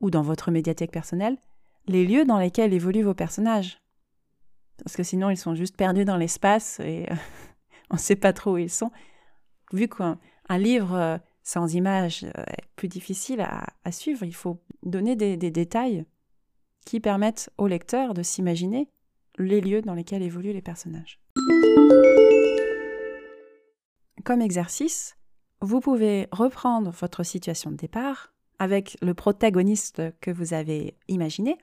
ou 0.00 0.10
dans 0.10 0.22
votre 0.22 0.50
médiathèque 0.50 0.92
personnelle, 0.92 1.38
les 1.86 2.06
lieux 2.06 2.24
dans 2.24 2.38
lesquels 2.38 2.74
évoluent 2.74 3.02
vos 3.02 3.14
personnages. 3.14 3.80
Parce 4.84 4.96
que 4.96 5.02
sinon, 5.02 5.30
ils 5.30 5.36
sont 5.36 5.54
juste 5.54 5.76
perdus 5.76 6.04
dans 6.04 6.18
l'espace 6.18 6.78
et 6.80 7.06
on 7.90 7.94
ne 7.94 8.00
sait 8.00 8.14
pas 8.14 8.32
trop 8.32 8.52
où 8.52 8.58
ils 8.58 8.70
sont. 8.70 8.92
Vu 9.72 9.88
qu'un 9.88 10.18
livre 10.58 10.94
euh, 10.94 11.18
sans 11.42 11.74
images 11.74 12.24
euh, 12.24 12.44
est 12.46 12.68
plus 12.76 12.88
difficile 12.88 13.40
à, 13.40 13.92
suivre, 13.92 14.24
il 14.24 14.34
faut 14.34 14.60
donner 14.82 15.16
des, 15.16 15.38
des 15.38 15.50
détails 15.50 16.04
qui 16.84 17.00
permettent 17.00 17.50
au 17.56 17.66
lecteur 17.66 18.12
de 18.12 18.22
s'imaginer 18.22 18.88
les 19.38 19.60
lieux 19.60 19.82
dans 19.82 19.94
lesquels 19.94 20.22
évoluent 20.22 20.52
les 20.52 20.62
personnages. 20.62 21.20
Comme 24.24 24.42
exercice, 24.42 25.16
vous 25.60 25.80
pouvez 25.80 26.28
reprendre 26.32 26.90
votre 26.90 27.22
situation 27.22 27.70
de 27.70 27.76
départ 27.76 28.32
avec 28.58 28.96
le 29.02 29.14
protagoniste 29.14 30.02
que 30.20 30.30
vous 30.30 30.54
avez 30.54 30.96
imaginé 31.08 31.56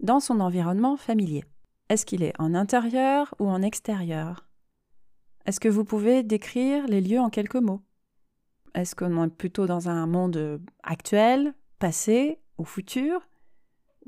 dans 0.00 0.20
son 0.20 0.40
environnement 0.40 0.96
familier. 0.96 1.44
Est-ce 1.88 2.06
qu'il 2.06 2.22
est 2.22 2.38
en 2.38 2.54
intérieur 2.54 3.34
ou 3.38 3.48
en 3.48 3.62
extérieur? 3.62 4.48
Est-ce 5.46 5.60
que 5.60 5.68
vous 5.68 5.84
pouvez 5.84 6.22
décrire 6.22 6.86
les 6.86 7.00
lieux 7.00 7.20
en 7.20 7.30
quelques 7.30 7.56
mots? 7.56 7.82
Est-ce 8.74 8.94
qu'on 8.94 9.24
est 9.24 9.28
plutôt 9.28 9.66
dans 9.66 9.88
un 9.88 10.06
monde 10.06 10.60
actuel, 10.82 11.54
passé 11.78 12.38
ou 12.58 12.64
futur? 12.64 13.20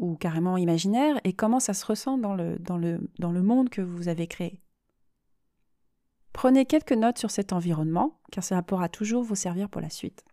Ou 0.03 0.17
carrément 0.17 0.57
imaginaire 0.57 1.19
et 1.23 1.33
comment 1.33 1.61
ça 1.61 1.75
se 1.75 1.87
ressent 1.87 2.19
dans 2.19 2.35
le, 2.35 3.43
monde 3.43 3.71
que 3.71 3.81
vous 3.81 4.09
avez 4.09 4.27
créé? 4.27 4.61
Prenez 6.33 6.67
quelques 6.67 6.93
notes 6.93 7.19
sur 7.19 7.31
cet 7.31 7.53
environnement, 7.53 8.19
car 8.33 8.43
cela 8.43 8.63
pourra 8.63 8.89
toujours 8.89 9.23
vous 9.23 9.37
servir 9.37 9.69
pour 9.69 9.81
la 9.81 9.91
suite. 9.91 10.25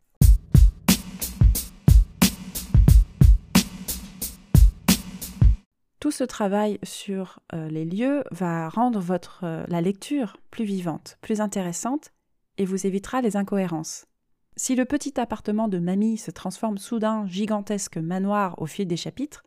Tout 5.99 6.11
ce 6.11 6.23
travail 6.23 6.79
sur 6.81 7.39
euh, 7.53 7.67
les 7.67 7.83
lieux 7.83 8.23
va 8.31 8.69
rendre 8.69 9.01
votre, 9.01 9.41
euh, 9.43 9.65
la 9.67 9.81
lecture 9.81 10.37
plus 10.49 10.63
vivante, 10.63 11.17
plus 11.21 11.41
intéressante, 11.41 12.13
et 12.57 12.65
vous 12.65 12.87
évitera 12.87 13.21
les 13.21 13.35
incohérences. 13.35 14.07
Si 14.55 14.75
le 14.75 14.85
petit 14.85 15.19
appartement 15.19 15.67
de 15.67 15.77
mamie 15.77 16.17
se 16.17 16.31
transforme 16.31 16.77
soudain 16.77 17.27
gigantesque 17.27 17.97
manoir 17.97 18.61
au 18.61 18.65
fil 18.65 18.87
des 18.87 18.97
chapitres, 18.97 19.43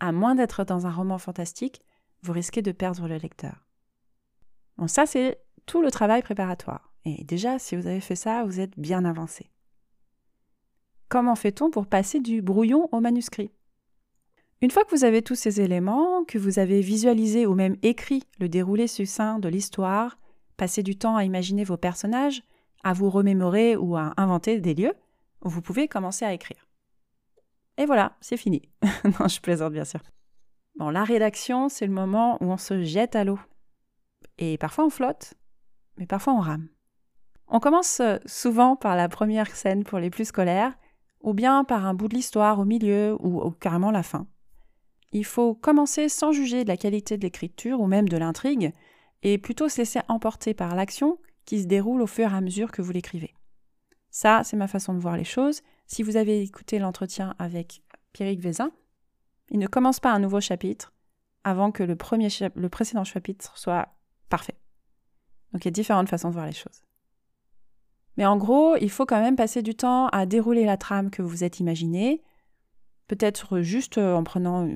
à 0.00 0.12
moins 0.12 0.34
d'être 0.34 0.64
dans 0.64 0.86
un 0.86 0.90
roman 0.90 1.18
fantastique, 1.18 1.82
vous 2.22 2.32
risquez 2.32 2.62
de 2.62 2.72
perdre 2.72 3.08
le 3.08 3.16
lecteur. 3.16 3.66
Bon, 4.76 4.88
ça, 4.88 5.06
c'est 5.06 5.38
tout 5.66 5.82
le 5.82 5.90
travail 5.90 6.22
préparatoire. 6.22 6.92
Et 7.04 7.24
déjà, 7.24 7.58
si 7.58 7.76
vous 7.76 7.86
avez 7.86 8.00
fait 8.00 8.16
ça, 8.16 8.44
vous 8.44 8.60
êtes 8.60 8.78
bien 8.78 9.04
avancé. 9.04 9.50
Comment 11.08 11.34
fait-on 11.34 11.70
pour 11.70 11.86
passer 11.86 12.20
du 12.20 12.42
brouillon 12.42 12.88
au 12.92 13.00
manuscrit? 13.00 13.50
Une 14.62 14.70
fois 14.70 14.84
que 14.84 14.94
vous 14.94 15.04
avez 15.04 15.22
tous 15.22 15.34
ces 15.34 15.60
éléments, 15.60 16.24
que 16.24 16.38
vous 16.38 16.58
avez 16.58 16.82
visualisé 16.82 17.46
ou 17.46 17.54
même 17.54 17.76
écrit 17.82 18.24
le 18.38 18.48
déroulé 18.48 18.86
succinct 18.86 19.38
de 19.38 19.48
l'histoire, 19.48 20.18
passé 20.56 20.82
du 20.82 20.96
temps 20.96 21.16
à 21.16 21.24
imaginer 21.24 21.64
vos 21.64 21.78
personnages, 21.78 22.42
à 22.84 22.92
vous 22.92 23.08
remémorer 23.08 23.76
ou 23.76 23.96
à 23.96 24.12
inventer 24.18 24.60
des 24.60 24.74
lieux, 24.74 24.94
vous 25.40 25.62
pouvez 25.62 25.88
commencer 25.88 26.24
à 26.26 26.34
écrire. 26.34 26.69
Et 27.80 27.86
voilà, 27.86 28.12
c'est 28.20 28.36
fini. 28.36 28.60
non, 29.04 29.26
je 29.26 29.40
plaisante 29.40 29.72
bien 29.72 29.86
sûr. 29.86 30.00
Bon, 30.76 30.90
la 30.90 31.02
rédaction, 31.02 31.70
c'est 31.70 31.86
le 31.86 31.92
moment 31.94 32.36
où 32.42 32.52
on 32.52 32.58
se 32.58 32.82
jette 32.82 33.16
à 33.16 33.24
l'eau. 33.24 33.38
Et 34.36 34.58
parfois 34.58 34.84
on 34.84 34.90
flotte, 34.90 35.32
mais 35.96 36.04
parfois 36.04 36.34
on 36.34 36.40
rame. 36.40 36.68
On 37.48 37.58
commence 37.58 38.00
euh, 38.00 38.18
souvent 38.26 38.76
par 38.76 38.96
la 38.96 39.08
première 39.08 39.56
scène 39.56 39.82
pour 39.82 39.98
les 39.98 40.10
plus 40.10 40.26
scolaires, 40.26 40.74
ou 41.22 41.32
bien 41.32 41.64
par 41.64 41.86
un 41.86 41.94
bout 41.94 42.08
de 42.08 42.14
l'histoire 42.14 42.58
au 42.58 42.66
milieu, 42.66 43.16
ou, 43.18 43.50
carrément 43.50 43.90
la 43.90 44.02
fin. 44.02 44.26
Il 45.12 45.24
faut 45.24 45.54
commencer 45.54 46.10
sans 46.10 46.32
juger 46.32 46.64
de 46.64 46.68
la 46.68 46.76
qualité 46.76 47.16
de 47.16 47.22
l'écriture 47.22 47.80
ou 47.80 47.86
même 47.86 48.10
de 48.10 48.18
l'intrigue, 48.18 48.74
et 49.22 49.38
plutôt 49.38 49.70
se 49.70 49.78
laisser 49.78 50.00
emporter 50.08 50.52
par 50.52 50.74
l'action 50.74 51.18
qui 51.46 51.62
se 51.62 51.66
déroule 51.66 52.02
au 52.02 52.06
fur 52.06 52.30
et 52.30 52.36
à 52.36 52.42
mesure 52.42 52.72
que 52.72 52.82
vous 52.82 52.92
l'écrivez. 52.92 53.34
Ça, 54.10 54.42
c'est 54.44 54.56
ma 54.58 54.68
façon 54.68 54.92
de 54.92 54.98
voir 54.98 55.16
les 55.16 55.24
choses. 55.24 55.62
Si 55.90 56.04
vous 56.04 56.16
avez 56.16 56.40
écouté 56.40 56.78
l'entretien 56.78 57.34
avec 57.40 57.82
Pierrick 58.12 58.38
Vézin, 58.38 58.70
il 59.50 59.58
ne 59.58 59.66
commence 59.66 59.98
pas 59.98 60.12
un 60.12 60.20
nouveau 60.20 60.40
chapitre 60.40 60.92
avant 61.42 61.72
que 61.72 61.82
le, 61.82 61.96
premier 61.96 62.28
le 62.54 62.68
précédent 62.68 63.02
chapitre 63.02 63.58
soit 63.58 63.88
parfait. 64.28 64.54
Donc 65.52 65.64
il 65.64 65.66
y 65.66 65.68
a 65.68 65.72
différentes 65.72 66.08
façons 66.08 66.28
de 66.28 66.34
voir 66.34 66.46
les 66.46 66.52
choses. 66.52 66.84
Mais 68.16 68.24
en 68.24 68.36
gros, 68.36 68.76
il 68.76 68.88
faut 68.88 69.04
quand 69.04 69.20
même 69.20 69.34
passer 69.34 69.62
du 69.62 69.74
temps 69.74 70.06
à 70.10 70.26
dérouler 70.26 70.64
la 70.64 70.76
trame 70.76 71.10
que 71.10 71.22
vous 71.22 71.28
vous 71.28 71.42
êtes 71.42 71.58
imaginée, 71.58 72.22
peut-être 73.08 73.60
juste 73.60 73.98
en 73.98 74.22
prenant, 74.22 74.68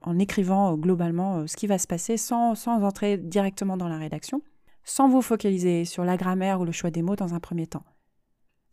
en 0.00 0.18
écrivant 0.18 0.74
globalement 0.78 1.40
euh, 1.40 1.46
ce 1.46 1.56
qui 1.56 1.66
va 1.66 1.76
se 1.76 1.86
passer 1.86 2.16
sans 2.16 2.66
entrer 2.66 3.18
directement 3.18 3.76
dans 3.76 3.88
la 3.88 3.98
rédaction, 3.98 4.40
sans 4.84 5.06
vous 5.06 5.20
focaliser 5.20 5.84
sur 5.84 6.02
la 6.02 6.16
grammaire 6.16 6.62
ou 6.62 6.64
le 6.64 6.72
choix 6.72 6.90
des 6.90 7.02
mots 7.02 7.16
dans 7.16 7.34
un 7.34 7.40
premier 7.40 7.66
temps. 7.66 7.84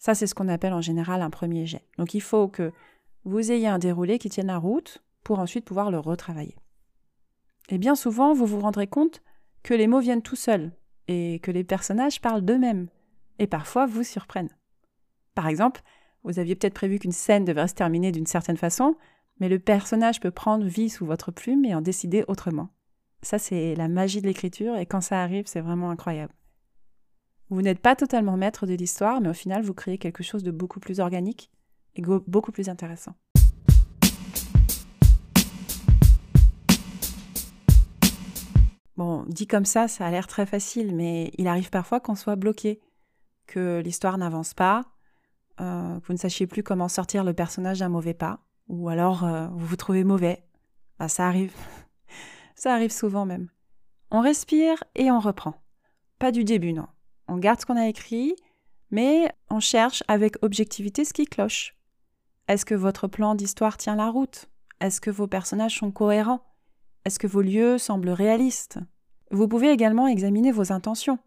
Ça, 0.04 0.16
c'est 0.16 0.28
ce 0.28 0.36
qu'on 0.36 0.50
appelle 0.50 0.74
en 0.74 0.82
général 0.82 1.22
un 1.22 1.30
premier 1.30 1.66
jet. 1.66 1.88
Donc 1.98 2.14
il 2.14 2.20
faut 2.20 2.50
que 2.50 2.74
vous 3.24 3.54
ayez 3.54 3.70
un 3.70 3.80
déroulé 3.80 4.20
qui 4.20 4.30
tienne 4.30 4.48
la 4.48 4.58
route 4.58 5.02
pour 5.24 5.40
ensuite 5.40 5.64
pouvoir 5.64 5.92
le 5.92 6.00
retravailler. 6.00 6.58
Et 7.70 7.78
bien 7.78 7.96
souvent, 7.96 8.34
vous 8.34 8.46
vous 8.46 8.60
rendrez 8.60 8.88
compte 8.88 9.22
que 9.64 9.74
les 9.74 9.88
mots 9.88 10.02
viennent 10.02 10.22
tout 10.22 10.36
seuls 10.36 10.74
et 11.08 11.40
que 11.40 11.52
les 11.52 11.64
personnages 11.64 12.20
parlent 12.20 12.44
d'eux-mêmes 12.44 12.90
et 13.40 13.48
parfois 13.48 13.86
vous 13.86 14.04
surprennent. 14.04 14.54
Par 15.36 15.48
exemple, 15.48 15.80
vous 16.26 16.38
aviez 16.38 16.56
peut-être 16.56 16.74
prévu 16.74 17.00
qu'une 17.00 17.14
scène 17.14 17.46
devrait 17.46 17.70
se 17.70 17.74
terminer 17.74 18.12
d'une 18.12 18.26
certaine 18.26 18.58
façon, 18.58 18.98
mais 19.40 19.48
le 19.48 19.60
personnage 19.60 20.20
peut 20.20 20.32
prendre 20.32 20.66
vie 20.66 20.90
sous 20.90 21.06
votre 21.06 21.32
plume 21.32 21.64
et 21.64 21.76
en 21.76 21.82
décider 21.82 22.26
autrement. 22.28 22.68
Ça, 23.22 23.40
c'est 23.40 23.74
la 23.76 23.88
magie 23.88 24.22
de 24.22 24.28
l'écriture 24.28 24.76
et 24.76 24.86
quand 24.86 25.00
ça 25.00 25.24
arrive, 25.24 25.48
c'est 25.48 25.62
vraiment 25.62 25.92
incroyable. 25.92 26.34
Vous 27.50 27.62
n'êtes 27.62 27.80
pas 27.80 27.96
totalement 27.96 28.38
maître 28.38 28.66
de 28.66 28.74
l'histoire, 28.74 29.22
mais 29.22 29.30
au 29.30 29.34
final, 29.34 29.64
vous 29.64 29.74
créez 29.74 29.98
quelque 29.98 30.24
chose 30.24 30.44
de 30.44 30.52
beaucoup 30.52 30.80
plus 30.80 31.00
organique 31.00 31.52
et 31.96 32.02
beaucoup 32.02 32.52
plus 32.52 32.70
intéressant. 32.70 33.16
Bon, 38.96 39.26
dit 39.28 39.48
comme 39.48 39.66
ça, 39.66 39.88
ça 39.88 40.06
a 40.06 40.12
l'air 40.12 40.28
très 40.28 40.46
facile, 40.46 40.96
mais 40.96 41.32
il 41.38 41.48
arrive 41.48 41.70
parfois 41.70 42.00
qu'on 42.00 42.16
soit 42.16 42.36
bloqué, 42.36 42.80
que 43.48 43.82
l'histoire 43.84 44.18
n'avance 44.18 44.54
pas, 44.54 44.86
euh, 45.60 46.00
que 46.00 46.08
vous 46.08 46.14
ne 46.14 46.20
sachiez 46.20 46.48
plus 46.48 46.64
comment 46.64 46.88
sortir 46.88 47.24
le 47.24 47.34
personnage 47.34 47.80
d'un 47.80 47.90
mauvais 47.90 48.14
pas, 48.14 48.40
ou 48.68 48.90
alors 48.90 49.24
euh, 49.24 49.48
vous 49.48 49.66
vous 49.66 49.76
trouvez 49.76 50.04
mauvais. 50.04 50.44
Bah, 51.00 51.08
ça 51.08 51.28
arrive. 51.28 51.54
ça 52.56 52.74
arrive 52.74 52.92
souvent 52.92 53.26
même. 53.26 53.50
On 54.12 54.22
respire 54.22 54.84
et 54.96 55.10
on 55.10 55.20
reprend. 55.20 55.56
Pas 56.20 56.32
du 56.32 56.44
début, 56.44 56.74
non. 56.74 56.88
On 57.28 57.38
garde 57.38 57.60
ce 57.60 57.66
qu'on 57.66 57.78
a 57.78 57.88
écrit, 57.88 58.36
mais 58.92 59.32
on 59.50 59.60
cherche 59.60 60.04
avec 60.08 60.36
objectivité 60.42 61.06
ce 61.06 61.14
qui 61.14 61.26
cloche. 61.26 61.76
Est-ce 62.48 62.66
que 62.66 62.76
votre 62.76 63.08
plan 63.08 63.36
d'histoire 63.36 63.78
tient 63.78 63.96
la 63.96 64.10
route? 64.10 64.50
Est-ce 64.80 65.00
que 65.00 65.10
vos 65.10 65.28
personnages 65.28 65.78
sont 65.80 65.92
cohérents? 65.92 66.44
Est-ce 67.06 67.20
que 67.20 67.28
vos 67.28 67.42
lieux 67.42 67.78
semblent 67.78 68.10
réalistes? 68.10 68.80
Vous 69.32 69.48
pouvez 69.48 69.70
également 69.72 70.08
examiner 70.08 70.52
vos 70.52 70.72
intentions. 70.72 71.20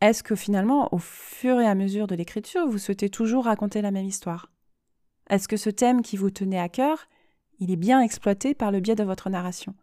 Est-ce 0.00 0.22
que 0.22 0.34
finalement, 0.34 0.92
au 0.92 0.98
fur 0.98 1.60
et 1.60 1.66
à 1.66 1.74
mesure 1.74 2.06
de 2.06 2.14
l'écriture, 2.14 2.66
vous 2.66 2.78
souhaitez 2.78 3.10
toujours 3.10 3.44
raconter 3.44 3.82
la 3.82 3.90
même 3.90 4.06
histoire? 4.06 4.50
Est-ce 5.28 5.48
que 5.48 5.56
ce 5.56 5.70
thème 5.70 6.02
qui 6.02 6.16
vous 6.16 6.30
tenait 6.30 6.58
à 6.58 6.68
cœur, 6.68 7.06
il 7.58 7.70
est 7.70 7.76
bien 7.76 8.00
exploité 8.00 8.54
par 8.54 8.70
le 8.70 8.80
biais 8.80 8.94
de 8.94 9.04
votre 9.04 9.28
narration? 9.28 9.74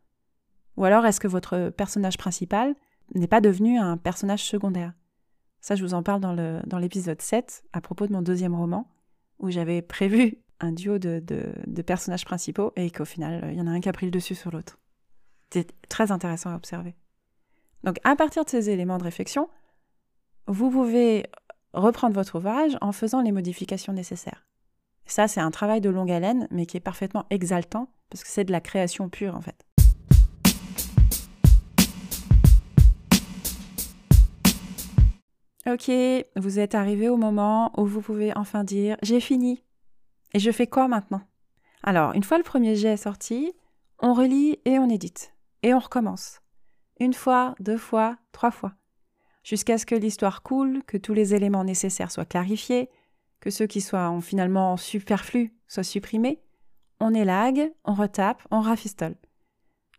Ou 0.78 0.86
alors 0.86 1.06
est-ce 1.06 1.20
que 1.20 1.28
votre 1.28 1.70
personnage 1.70 2.18
principal 2.18 2.76
n'est 3.14 3.28
pas 3.28 3.42
devenu 3.42 3.78
un 3.78 3.98
personnage 3.98 4.44
secondaire? 4.44 4.94
Ça, 5.66 5.74
je 5.74 5.82
vous 5.82 5.96
en 5.96 6.04
parle 6.04 6.22
dans 6.22 6.78
l'épisode 6.78 7.20
7 7.20 7.64
à 7.74 7.82
propos 7.82 8.06
de 8.06 8.14
mon 8.14 8.22
deuxième 8.22 8.54
roman, 8.54 8.88
où 9.40 9.50
j'avais 9.50 9.82
prévu 9.82 10.38
un 10.60 10.72
duo 10.72 11.00
de, 11.00 11.24
de 11.26 11.82
personnages 11.82 12.24
principaux 12.24 12.72
et 12.76 12.92
qu'au 12.92 13.04
final, 13.04 13.50
il 13.52 13.58
y 13.58 13.62
en 13.62 13.66
a 13.66 13.72
un 13.72 13.80
qui 13.80 13.90
a 13.90 13.92
pris 13.92 14.06
le 14.06 14.12
dessus 14.12 14.36
sur 14.36 14.52
l'autre. 14.52 14.78
C'est 15.50 15.74
très 15.90 16.12
intéressant 16.12 16.52
à 16.52 16.56
observer. 16.56 16.96
Donc, 17.84 17.98
à 18.04 18.16
partir 18.16 18.46
de 18.46 18.50
ces 18.52 18.70
éléments 18.70 19.00
de 19.00 19.04
réflexion, 19.06 19.50
vous 20.46 20.70
pouvez 20.70 21.26
reprendre 21.74 22.14
votre 22.14 22.38
ouvrage 22.38 22.78
en 22.82 22.92
faisant 22.92 23.24
les 23.24 23.32
modifications 23.32 23.92
nécessaires. 23.92 24.46
Ça, 25.08 25.28
c'est 25.28 25.42
un 25.42 25.50
travail 25.50 25.82
de 25.82 25.90
longue 25.90 26.12
haleine, 26.12 26.48
mais 26.52 26.68
qui 26.68 26.78
est 26.78 26.80
parfaitement 26.80 27.26
exaltant, 27.32 27.90
parce 28.12 28.24
que 28.24 28.30
c'est 28.30 28.44
de 28.44 28.52
la 28.52 28.62
création 28.62 29.10
pure, 29.10 29.36
en 29.36 29.42
fait. 29.42 29.66
Ok, 35.68 35.92
vous 36.36 36.60
êtes 36.60 36.76
arrivé 36.76 37.10
au 37.10 37.18
moment 37.18 37.72
où 37.80 37.86
vous 37.86 38.02
pouvez 38.02 38.36
enfin 38.38 38.64
dire 38.64 38.98
j'ai 39.02 39.20
fini. 39.20 39.64
Et 40.34 40.40
je 40.40 40.52
fais 40.52 40.68
quoi 40.68 40.88
maintenant? 40.88 41.22
Alors, 41.84 42.14
une 42.14 42.24
fois 42.24 42.38
le 42.38 42.44
premier 42.44 42.76
jet 42.76 42.98
sorti, 42.98 43.54
on 44.00 44.14
relit 44.14 44.60
et 44.66 44.78
on 44.80 44.90
édite. 44.90 45.34
Et 45.64 45.74
on 45.74 45.80
recommence. 45.80 46.42
Une 47.00 47.14
fois, 47.14 47.56
deux 47.60 47.78
fois, 47.78 48.18
trois 48.32 48.52
fois 48.52 48.76
jusqu'à 49.46 49.78
ce 49.78 49.86
que 49.86 49.96
l'histoire 49.96 50.42
coule, 50.42 50.84
que 50.84 50.98
tous 50.98 51.14
les 51.14 51.34
éléments 51.36 51.64
nécessaires 51.64 52.12
soient 52.12 52.26
clarifiés, 52.26 52.90
que 53.40 53.52
ceux 53.52 53.68
qui 53.68 53.80
soient 53.80 54.20
finalement 54.22 54.76
superflus 54.76 55.56
soient 55.68 55.84
supprimés. 55.84 56.42
On 57.00 57.14
élague, 57.14 57.72
on 57.86 57.94
retape, 57.94 58.42
on 58.50 58.60
rafistole. 58.60 59.16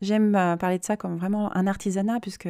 J'aime 0.00 0.34
euh, 0.34 0.56
parler 0.56 0.78
de 0.78 0.84
ça 0.84 0.96
comme 0.96 1.16
vraiment 1.16 1.56
un 1.56 1.66
artisanat, 1.66 2.20
puisque 2.20 2.48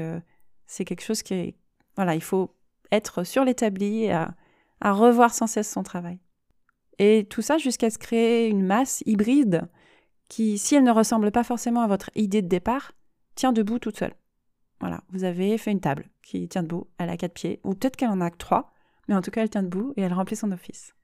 c'est 0.67 0.85
quelque 0.85 1.03
chose 1.03 1.23
qui 1.23 1.35
est. 1.35 1.55
Voilà, 1.97 2.15
il 2.15 2.23
faut 2.23 2.56
être 2.93 3.25
sur 3.25 3.45
l'établi 3.45 4.09
à 4.09 4.35
revoir 4.83 5.35
sans 5.35 5.47
cesse 5.47 5.71
son 5.71 5.83
travail. 5.83 6.21
Et 6.99 7.27
tout 7.29 7.43
ça 7.43 7.59
jusqu'à 7.59 7.91
se 7.91 7.99
créer 7.99 8.49
une 8.49 8.65
masse 8.65 9.03
hybride 9.07 9.69
qui, 10.29 10.59
si 10.59 10.75
elle 10.75 10.85
ne 10.85 10.91
ressemble 10.91 11.31
pas 11.31 11.45
forcément 11.45 11.83
à 11.83 11.87
votre 11.87 12.11
idée 12.15 12.43
de 12.43 12.49
départ, 12.49 12.93
tient 13.35 13.53
debout 13.53 13.79
toute 13.79 13.99
seule. 13.99 14.15
Voilà, 14.81 15.03
vous 15.11 15.25
avez 15.25 15.57
fait 15.59 15.73
une 15.73 15.81
table 15.81 16.09
qui 16.23 16.49
tient 16.49 16.63
debout, 16.63 16.89
elle 16.99 17.09
a 17.09 17.17
quatre 17.17 17.35
pieds, 17.35 17.61
ou 17.65 17.75
peut-être 17.75 17.97
qu'elle 17.97 18.11
en 18.11 18.21
a 18.21 18.31
que 18.31 18.37
trois, 18.37 18.73
mais 19.09 19.15
en 19.15 19.23
tout 19.23 19.31
cas 19.31 19.43
elle 19.43 19.51
tient 19.51 19.63
debout 19.63 19.93
et 19.97 20.03
elle 20.03 20.13
remplit 20.13 20.37
son 20.37 20.53
office. 20.53 20.95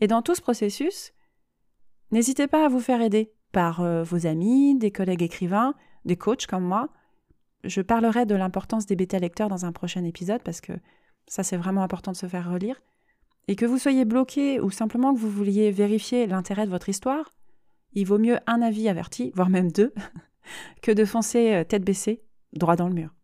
Et 0.00 0.06
dans 0.06 0.22
tout 0.22 0.34
ce 0.34 0.40
processus, 0.40 1.12
n'hésitez 2.10 2.46
pas 2.46 2.64
à 2.64 2.68
vous 2.68 2.80
faire 2.80 3.02
aider 3.02 3.32
par 3.52 3.80
euh, 3.80 4.02
vos 4.02 4.26
amis, 4.26 4.78
des 4.78 4.90
collègues 4.90 5.22
écrivains, 5.22 5.74
des 6.04 6.16
coachs 6.16 6.46
comme 6.46 6.64
moi. 6.64 6.88
Je 7.64 7.82
parlerai 7.82 8.26
de 8.26 8.34
l'importance 8.34 8.86
des 8.86 8.96
bêta-lecteurs 8.96 9.48
dans 9.48 9.64
un 9.64 9.72
prochain 9.72 10.04
épisode 10.04 10.42
parce 10.42 10.60
que 10.60 10.72
ça 11.26 11.42
c'est 11.42 11.56
vraiment 11.56 11.82
important 11.82 12.12
de 12.12 12.16
se 12.16 12.26
faire 12.26 12.50
relire. 12.50 12.80
Et 13.48 13.56
que 13.56 13.66
vous 13.66 13.78
soyez 13.78 14.04
bloqué 14.04 14.60
ou 14.60 14.70
simplement 14.70 15.14
que 15.14 15.18
vous 15.18 15.30
vouliez 15.30 15.70
vérifier 15.70 16.26
l'intérêt 16.26 16.66
de 16.66 16.70
votre 16.70 16.88
histoire, 16.88 17.34
il 17.92 18.06
vaut 18.06 18.18
mieux 18.18 18.38
un 18.46 18.62
avis 18.62 18.88
averti, 18.88 19.32
voire 19.34 19.50
même 19.50 19.72
deux, 19.72 19.92
que 20.82 20.92
de 20.92 21.04
foncer 21.04 21.54
euh, 21.54 21.64
tête 21.64 21.84
baissée 21.84 22.22
droit 22.52 22.76
dans 22.76 22.88
le 22.88 22.94
mur. 22.94 23.14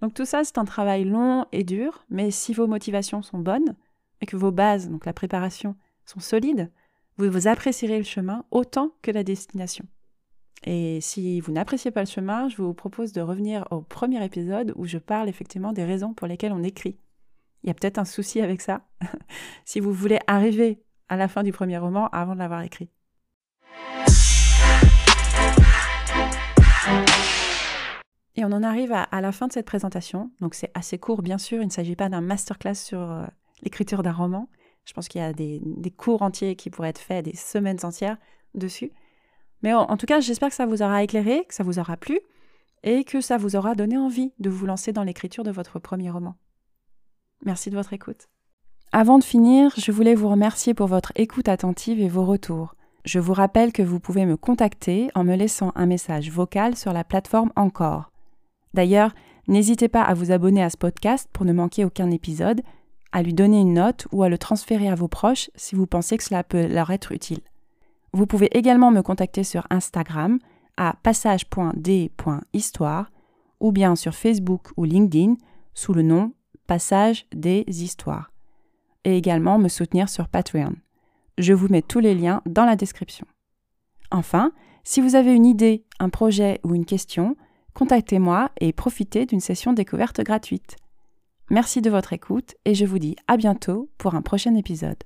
Donc 0.00 0.14
tout 0.14 0.24
ça, 0.24 0.44
c'est 0.44 0.58
un 0.58 0.64
travail 0.64 1.04
long 1.04 1.46
et 1.52 1.64
dur, 1.64 2.04
mais 2.10 2.30
si 2.30 2.52
vos 2.52 2.66
motivations 2.66 3.22
sont 3.22 3.38
bonnes 3.38 3.76
et 4.20 4.26
que 4.26 4.36
vos 4.36 4.50
bases, 4.50 4.90
donc 4.90 5.06
la 5.06 5.12
préparation, 5.12 5.76
sont 6.04 6.20
solides, 6.20 6.70
vous 7.16 7.30
vous 7.30 7.48
apprécierez 7.48 7.98
le 7.98 8.04
chemin 8.04 8.44
autant 8.50 8.90
que 9.02 9.10
la 9.10 9.22
destination. 9.22 9.86
Et 10.66 11.00
si 11.02 11.40
vous 11.40 11.52
n'appréciez 11.52 11.90
pas 11.90 12.00
le 12.00 12.06
chemin, 12.06 12.48
je 12.48 12.56
vous 12.56 12.72
propose 12.72 13.12
de 13.12 13.20
revenir 13.20 13.66
au 13.70 13.82
premier 13.82 14.24
épisode 14.24 14.72
où 14.76 14.86
je 14.86 14.96
parle 14.96 15.28
effectivement 15.28 15.72
des 15.72 15.84
raisons 15.84 16.14
pour 16.14 16.26
lesquelles 16.26 16.52
on 16.52 16.62
écrit. 16.62 16.98
Il 17.62 17.68
y 17.68 17.70
a 17.70 17.74
peut-être 17.74 17.98
un 17.98 18.06
souci 18.06 18.40
avec 18.40 18.62
ça, 18.62 18.86
si 19.66 19.78
vous 19.78 19.92
voulez 19.92 20.18
arriver 20.26 20.82
à 21.08 21.16
la 21.16 21.28
fin 21.28 21.42
du 21.42 21.52
premier 21.52 21.76
roman 21.76 22.08
avant 22.08 22.34
de 22.34 22.38
l'avoir 22.38 22.62
écrit. 22.62 22.88
Et 28.36 28.44
on 28.44 28.52
en 28.52 28.62
arrive 28.62 28.92
à, 28.92 29.20
la 29.20 29.32
fin 29.32 29.46
de 29.48 29.52
cette 29.52 29.66
présentation. 29.66 30.30
Donc 30.40 30.54
c'est 30.54 30.70
assez 30.74 30.98
court, 30.98 31.22
bien 31.22 31.38
sûr. 31.38 31.60
Il 31.60 31.66
ne 31.66 31.70
s'agit 31.70 31.94
pas 31.94 32.08
d'un 32.08 32.20
masterclass 32.20 32.74
sur 32.74 33.00
euh, 33.00 33.26
l'écriture 33.62 34.02
d'un 34.02 34.12
roman. 34.12 34.48
Je 34.84 34.92
pense 34.92 35.08
qu'il 35.08 35.20
y 35.20 35.24
a 35.24 35.32
des, 35.32 35.60
cours 35.96 36.22
entiers 36.22 36.56
qui 36.56 36.70
pourraient 36.70 36.88
être 36.88 36.98
faits, 36.98 37.24
des 37.24 37.36
semaines 37.36 37.78
entières 37.84 38.16
dessus. 38.54 38.92
Mais 39.64 39.72
en, 39.72 39.96
tout 39.96 40.04
cas, 40.04 40.20
j'espère 40.20 40.50
que 40.50 40.54
ça 40.54 40.66
vous 40.66 40.82
aura 40.82 41.02
éclairé, 41.02 41.46
que 41.48 41.54
ça 41.54 41.64
vous 41.64 41.78
aura 41.78 41.96
plu 41.96 42.20
et 42.82 43.02
que 43.02 43.22
ça 43.22 43.38
vous 43.38 43.56
aura 43.56 43.74
donné 43.74 43.96
envie 43.96 44.34
de 44.38 44.50
vous 44.50 44.66
lancer 44.66 44.92
dans 44.92 45.04
l'écriture 45.04 45.42
de 45.42 45.50
votre 45.50 45.78
premier 45.78 46.10
roman. 46.10 46.34
Merci 47.46 47.70
de 47.70 47.74
votre 47.74 47.94
écoute. 47.94 48.28
Avant 48.92 49.18
de 49.18 49.24
finir, 49.24 49.72
je 49.78 49.90
voulais 49.90 50.14
vous 50.14 50.28
remercier 50.28 50.74
pour 50.74 50.86
votre 50.86 51.12
écoute 51.14 51.48
attentive 51.48 51.98
et 51.98 52.10
vos 52.10 52.26
retours. 52.26 52.74
Je 53.06 53.18
vous 53.18 53.32
rappelle 53.32 53.72
que 53.72 53.82
vous 53.82 54.00
pouvez 54.00 54.26
me 54.26 54.36
contacter 54.36 55.08
en 55.14 55.24
me 55.24 55.34
laissant 55.34 55.72
un 55.76 55.86
message 55.86 56.30
vocal 56.30 56.76
sur 56.76 56.92
la 56.92 57.02
plateforme 57.02 57.50
Encore. 57.56 58.12
D'ailleurs, 58.74 59.14
n'hésitez 59.48 59.88
pas 59.88 60.02
à 60.02 60.12
vous 60.12 60.30
abonner 60.30 60.62
à 60.62 60.68
ce 60.68 60.76
podcast 60.76 61.26
pour 61.32 61.46
ne 61.46 61.54
manquer 61.54 61.86
aucun 61.86 62.10
épisode, 62.10 62.60
à 63.12 63.22
lui 63.22 63.32
donner 63.32 63.60
une 63.60 63.72
note 63.72 64.08
ou 64.12 64.24
à 64.24 64.28
le 64.28 64.36
transférer 64.36 64.90
à 64.90 64.94
vos 64.94 65.08
proches 65.08 65.48
si 65.54 65.74
vous 65.74 65.86
pensez 65.86 66.18
que 66.18 66.24
cela 66.24 66.44
peut 66.44 66.66
leur 66.66 66.90
être 66.90 67.12
utile. 67.12 67.40
Vous 68.14 68.26
pouvez 68.26 68.48
également 68.56 68.90
me 68.92 69.02
contacter 69.02 69.42
sur 69.42 69.66
Instagram 69.70 70.38
à 70.76 70.94
passage.d.histoire 71.02 73.10
ou 73.58 73.72
bien 73.72 73.96
sur 73.96 74.14
Facebook 74.14 74.68
ou 74.76 74.84
LinkedIn 74.84 75.34
sous 75.74 75.92
le 75.92 76.02
nom 76.02 76.32
Passage 76.68 77.26
des 77.34 77.64
Histoires. 77.66 78.30
Et 79.04 79.18
également 79.18 79.58
me 79.58 79.66
soutenir 79.66 80.08
sur 80.08 80.28
Patreon. 80.28 80.76
Je 81.38 81.52
vous 81.52 81.66
mets 81.66 81.82
tous 81.82 81.98
les 81.98 82.14
liens 82.14 82.40
dans 82.46 82.64
la 82.64 82.76
description. 82.76 83.26
Enfin, 84.12 84.52
si 84.84 85.00
vous 85.00 85.16
avez 85.16 85.34
une 85.34 85.46
idée, 85.46 85.84
un 85.98 86.08
projet 86.08 86.60
ou 86.62 86.76
une 86.76 86.84
question, 86.84 87.34
contactez-moi 87.74 88.52
et 88.60 88.72
profitez 88.72 89.26
d'une 89.26 89.40
session 89.40 89.72
découverte 89.72 90.20
gratuite. 90.20 90.76
Merci 91.50 91.82
de 91.82 91.90
votre 91.90 92.12
écoute 92.12 92.54
et 92.64 92.76
je 92.76 92.86
vous 92.86 93.00
dis 93.00 93.16
à 93.26 93.36
bientôt 93.36 93.90
pour 93.98 94.14
un 94.14 94.22
prochain 94.22 94.54
épisode. 94.54 95.02